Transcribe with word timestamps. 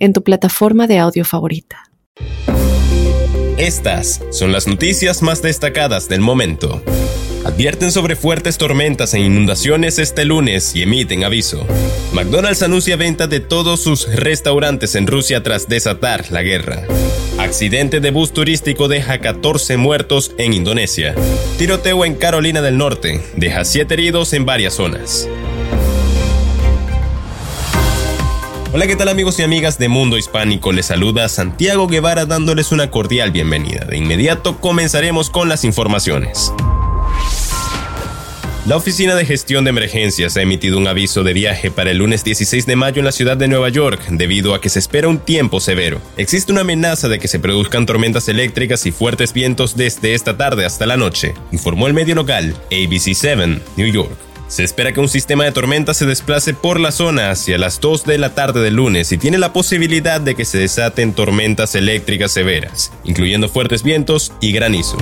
en 0.00 0.12
tu 0.12 0.24
plataforma 0.24 0.88
de 0.88 0.98
audio 0.98 1.24
favorita. 1.24 1.90
Estas 3.56 4.22
son 4.30 4.52
las 4.52 4.66
noticias 4.66 5.22
más 5.22 5.42
destacadas 5.42 6.08
del 6.08 6.20
momento. 6.20 6.82
Advierten 7.44 7.92
sobre 7.92 8.16
fuertes 8.16 8.58
tormentas 8.58 9.14
e 9.14 9.20
inundaciones 9.20 9.98
este 9.98 10.24
lunes 10.24 10.74
y 10.74 10.82
emiten 10.82 11.24
aviso. 11.24 11.66
McDonald's 12.12 12.62
anuncia 12.62 12.96
venta 12.96 13.26
de 13.26 13.40
todos 13.40 13.80
sus 13.80 14.12
restaurantes 14.14 14.94
en 14.94 15.06
Rusia 15.06 15.42
tras 15.42 15.68
desatar 15.68 16.30
la 16.30 16.42
guerra. 16.42 16.82
Accidente 17.38 18.00
de 18.00 18.10
bus 18.10 18.32
turístico 18.32 18.88
deja 18.88 19.18
14 19.18 19.76
muertos 19.76 20.32
en 20.38 20.52
Indonesia. 20.52 21.14
Tiroteo 21.58 22.04
en 22.04 22.14
Carolina 22.14 22.60
del 22.62 22.76
Norte 22.76 23.22
deja 23.36 23.64
7 23.64 23.92
heridos 23.94 24.32
en 24.32 24.44
varias 24.44 24.74
zonas. 24.74 25.28
Hola, 28.72 28.86
¿qué 28.86 28.94
tal 28.94 29.08
amigos 29.08 29.36
y 29.40 29.42
amigas 29.42 29.78
de 29.78 29.88
Mundo 29.88 30.16
Hispánico? 30.16 30.70
Les 30.70 30.86
saluda 30.86 31.28
Santiago 31.28 31.88
Guevara 31.88 32.24
dándoles 32.24 32.70
una 32.70 32.88
cordial 32.88 33.32
bienvenida. 33.32 33.84
De 33.84 33.96
inmediato 33.96 34.60
comenzaremos 34.60 35.28
con 35.28 35.48
las 35.48 35.64
informaciones. 35.64 36.52
La 38.66 38.76
Oficina 38.76 39.16
de 39.16 39.26
Gestión 39.26 39.64
de 39.64 39.70
Emergencias 39.70 40.36
ha 40.36 40.42
emitido 40.42 40.78
un 40.78 40.86
aviso 40.86 41.24
de 41.24 41.32
viaje 41.32 41.72
para 41.72 41.90
el 41.90 41.98
lunes 41.98 42.22
16 42.22 42.64
de 42.64 42.76
mayo 42.76 43.00
en 43.00 43.06
la 43.06 43.12
ciudad 43.12 43.36
de 43.36 43.48
Nueva 43.48 43.70
York, 43.70 44.02
debido 44.10 44.54
a 44.54 44.60
que 44.60 44.68
se 44.68 44.78
espera 44.78 45.08
un 45.08 45.18
tiempo 45.18 45.58
severo. 45.58 46.00
Existe 46.16 46.52
una 46.52 46.60
amenaza 46.60 47.08
de 47.08 47.18
que 47.18 47.26
se 47.26 47.40
produzcan 47.40 47.86
tormentas 47.86 48.28
eléctricas 48.28 48.86
y 48.86 48.92
fuertes 48.92 49.32
vientos 49.32 49.76
desde 49.76 50.14
esta 50.14 50.36
tarde 50.36 50.64
hasta 50.64 50.86
la 50.86 50.96
noche, 50.96 51.34
informó 51.50 51.88
el 51.88 51.94
medio 51.94 52.14
local 52.14 52.54
ABC7 52.70 53.60
New 53.76 53.88
York. 53.92 54.29
Se 54.50 54.64
espera 54.64 54.92
que 54.92 54.98
un 54.98 55.08
sistema 55.08 55.44
de 55.44 55.52
tormenta 55.52 55.94
se 55.94 56.06
desplace 56.06 56.54
por 56.54 56.80
la 56.80 56.90
zona 56.90 57.30
hacia 57.30 57.56
las 57.56 57.80
2 57.80 58.04
de 58.04 58.18
la 58.18 58.34
tarde 58.34 58.60
del 58.60 58.74
lunes 58.74 59.12
y 59.12 59.16
tiene 59.16 59.38
la 59.38 59.52
posibilidad 59.52 60.20
de 60.20 60.34
que 60.34 60.44
se 60.44 60.58
desaten 60.58 61.12
tormentas 61.12 61.76
eléctricas 61.76 62.32
severas, 62.32 62.92
incluyendo 63.04 63.48
fuertes 63.48 63.84
vientos 63.84 64.32
y 64.40 64.50
granizo. 64.50 64.98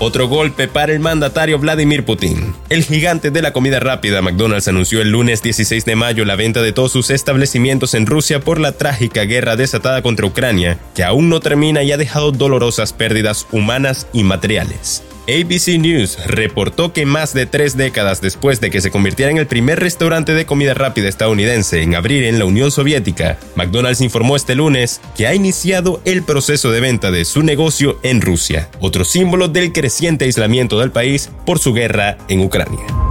Otro 0.00 0.26
golpe 0.26 0.66
para 0.66 0.92
el 0.92 0.98
mandatario 0.98 1.56
Vladimir 1.60 2.04
Putin. 2.04 2.56
El 2.70 2.82
gigante 2.82 3.30
de 3.30 3.40
la 3.40 3.52
comida 3.52 3.78
rápida 3.78 4.20
McDonald's 4.20 4.66
anunció 4.66 5.00
el 5.00 5.10
lunes 5.10 5.40
16 5.40 5.84
de 5.84 5.94
mayo 5.94 6.24
la 6.24 6.34
venta 6.34 6.60
de 6.60 6.72
todos 6.72 6.90
sus 6.90 7.10
establecimientos 7.10 7.94
en 7.94 8.06
Rusia 8.06 8.40
por 8.40 8.58
la 8.58 8.72
trágica 8.72 9.22
guerra 9.26 9.54
desatada 9.54 10.02
contra 10.02 10.26
Ucrania, 10.26 10.80
que 10.96 11.04
aún 11.04 11.28
no 11.28 11.38
termina 11.38 11.84
y 11.84 11.92
ha 11.92 11.96
dejado 11.96 12.32
dolorosas 12.32 12.92
pérdidas 12.92 13.46
humanas 13.52 14.08
y 14.12 14.24
materiales. 14.24 15.04
ABC 15.26 15.78
News 15.78 16.18
reportó 16.26 16.92
que 16.92 17.06
más 17.06 17.32
de 17.32 17.46
tres 17.46 17.76
décadas 17.76 18.20
después 18.20 18.60
de 18.60 18.70
que 18.70 18.82
se 18.82 18.90
convirtiera 18.90 19.30
en 19.30 19.38
el 19.38 19.46
primer 19.46 19.80
restaurante 19.80 20.34
de 20.34 20.44
comida 20.44 20.74
rápida 20.74 21.08
estadounidense 21.08 21.82
en 21.82 21.94
abrir 21.94 22.24
en 22.24 22.38
la 22.38 22.44
Unión 22.44 22.70
Soviética, 22.70 23.38
McDonald's 23.54 24.02
informó 24.02 24.36
este 24.36 24.54
lunes 24.54 25.00
que 25.16 25.26
ha 25.26 25.34
iniciado 25.34 26.02
el 26.04 26.24
proceso 26.24 26.70
de 26.70 26.80
venta 26.80 27.10
de 27.10 27.24
su 27.24 27.42
negocio 27.42 27.98
en 28.02 28.20
Rusia, 28.20 28.68
otro 28.80 29.04
símbolo 29.04 29.48
del 29.48 29.72
creciente 29.72 30.26
aislamiento 30.26 30.78
del 30.78 30.90
país 30.90 31.30
por 31.46 31.58
su 31.58 31.72
guerra 31.72 32.18
en 32.28 32.40
Ucrania. 32.40 33.03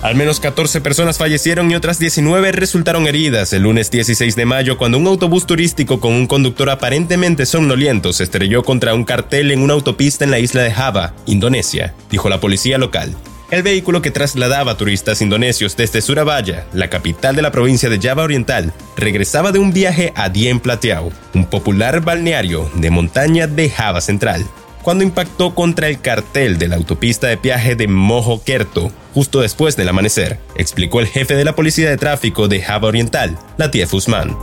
Al 0.00 0.14
menos 0.14 0.38
14 0.38 0.80
personas 0.80 1.18
fallecieron 1.18 1.72
y 1.72 1.74
otras 1.74 1.98
19 1.98 2.52
resultaron 2.52 3.08
heridas 3.08 3.52
el 3.52 3.64
lunes 3.64 3.90
16 3.90 4.36
de 4.36 4.46
mayo 4.46 4.78
cuando 4.78 4.96
un 4.96 5.08
autobús 5.08 5.44
turístico 5.44 5.98
con 5.98 6.12
un 6.12 6.28
conductor 6.28 6.70
aparentemente 6.70 7.46
somnoliento 7.46 8.12
se 8.12 8.22
estrelló 8.22 8.62
contra 8.62 8.94
un 8.94 9.04
cartel 9.04 9.50
en 9.50 9.60
una 9.60 9.74
autopista 9.74 10.24
en 10.24 10.30
la 10.30 10.38
isla 10.38 10.62
de 10.62 10.70
Java, 10.70 11.14
Indonesia, 11.26 11.94
dijo 12.10 12.28
la 12.28 12.38
policía 12.38 12.78
local. 12.78 13.16
El 13.50 13.64
vehículo 13.64 14.00
que 14.00 14.12
trasladaba 14.12 14.76
turistas 14.76 15.20
indonesios 15.20 15.76
desde 15.76 16.00
Surabaya, 16.00 16.66
la 16.72 16.90
capital 16.90 17.34
de 17.34 17.42
la 17.42 17.50
provincia 17.50 17.88
de 17.88 17.98
Java 17.98 18.22
Oriental, 18.22 18.72
regresaba 18.96 19.50
de 19.50 19.58
un 19.58 19.72
viaje 19.72 20.12
a 20.14 20.28
Dien 20.28 20.60
Plateau, 20.60 21.10
un 21.34 21.46
popular 21.46 22.02
balneario 22.02 22.70
de 22.74 22.90
montaña 22.90 23.48
de 23.48 23.68
Java 23.68 24.00
Central 24.00 24.46
cuando 24.88 25.04
impactó 25.04 25.54
contra 25.54 25.86
el 25.88 26.00
cartel 26.00 26.56
de 26.56 26.66
la 26.66 26.76
autopista 26.76 27.26
de 27.26 27.36
peaje 27.36 27.76
de 27.76 27.88
Mojokerto 27.88 28.90
justo 29.12 29.42
después 29.42 29.76
del 29.76 29.90
amanecer, 29.90 30.38
explicó 30.56 31.00
el 31.00 31.06
jefe 31.06 31.34
de 31.34 31.44
la 31.44 31.54
Policía 31.54 31.90
de 31.90 31.98
Tráfico 31.98 32.48
de 32.48 32.62
Java 32.62 32.88
Oriental, 32.88 33.38
Latif 33.58 33.92
Usman. 33.92 34.34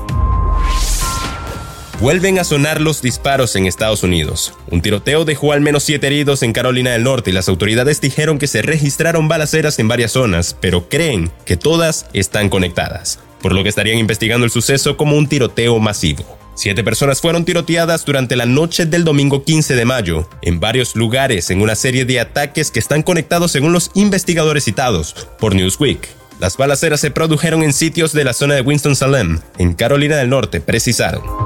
Vuelven 2.00 2.38
a 2.38 2.44
sonar 2.44 2.80
los 2.80 3.02
disparos 3.02 3.56
en 3.56 3.66
Estados 3.66 4.04
Unidos. 4.04 4.54
Un 4.70 4.84
tiroteo 4.84 5.26
dejó 5.26 5.52
al 5.52 5.62
menos 5.62 5.82
siete 5.82 6.06
heridos 6.06 6.44
en 6.44 6.54
Carolina 6.54 6.92
del 6.92 7.02
Norte 7.02 7.32
y 7.32 7.34
las 7.34 7.50
autoridades 7.50 8.00
dijeron 8.00 8.38
que 8.38 8.46
se 8.46 8.62
registraron 8.62 9.28
balaceras 9.28 9.80
en 9.80 9.88
varias 9.88 10.12
zonas, 10.12 10.56
pero 10.62 10.90
creen 10.90 11.32
que 11.46 11.58
todas 11.58 12.06
están 12.14 12.50
conectadas, 12.50 13.18
por 13.42 13.52
lo 13.52 13.64
que 13.64 13.70
estarían 13.70 13.98
investigando 13.98 14.46
el 14.46 14.52
suceso 14.52 14.96
como 14.96 15.18
un 15.18 15.28
tiroteo 15.28 15.80
masivo. 15.80 16.38
Siete 16.56 16.86
personas 16.86 17.20
fueron 17.20 17.44
tiroteadas 17.44 18.06
durante 18.06 18.38
la 18.38 18.46
noche 18.46 18.86
del 18.86 19.04
domingo 19.04 19.44
15 19.44 19.76
de 19.76 19.84
mayo, 19.84 20.30
en 20.42 20.62
varios 20.62 20.96
lugares 20.96 21.50
en 21.50 21.62
una 21.62 21.76
serie 21.76 22.06
de 22.06 22.22
ataques 22.22 22.72
que 22.72 22.80
están 22.80 23.04
conectados 23.04 23.52
según 23.52 23.74
los 23.74 23.92
investigadores 23.94 24.64
citados 24.64 25.28
por 25.38 25.54
Newsweek. 25.54 26.08
Las 26.40 26.56
balaceras 26.56 27.02
se 27.02 27.12
produjeron 27.12 27.62
en 27.62 27.74
sitios 27.74 28.14
de 28.14 28.24
la 28.24 28.34
zona 28.34 28.56
de 28.56 28.62
Winston-Salem, 28.62 29.40
en 29.58 29.74
Carolina 29.74 30.16
del 30.16 30.30
Norte, 30.30 30.62
precisaron. 30.62 31.45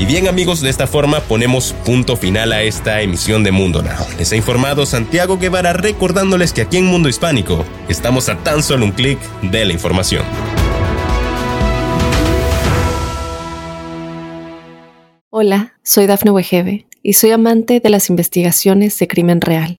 Y 0.00 0.06
bien 0.06 0.28
amigos, 0.28 0.60
de 0.60 0.70
esta 0.70 0.86
forma 0.86 1.20
ponemos 1.22 1.72
punto 1.84 2.16
final 2.16 2.52
a 2.52 2.62
esta 2.62 3.02
emisión 3.02 3.42
de 3.42 3.50
Mundo 3.50 3.82
Now. 3.82 4.06
Les 4.16 4.30
ha 4.30 4.36
informado 4.36 4.86
Santiago 4.86 5.38
Guevara 5.38 5.72
recordándoles 5.72 6.52
que 6.52 6.62
aquí 6.62 6.76
en 6.76 6.84
Mundo 6.84 7.08
Hispánico 7.08 7.64
estamos 7.88 8.28
a 8.28 8.38
tan 8.44 8.62
solo 8.62 8.84
un 8.84 8.92
clic 8.92 9.18
de 9.42 9.64
la 9.64 9.72
información. 9.72 10.24
Hola, 15.30 15.74
soy 15.82 16.06
Dafne 16.06 16.30
Wegebe 16.30 16.86
y 17.02 17.14
soy 17.14 17.32
amante 17.32 17.80
de 17.80 17.90
las 17.90 18.08
investigaciones 18.08 18.96
de 19.00 19.08
crimen 19.08 19.40
real. 19.40 19.78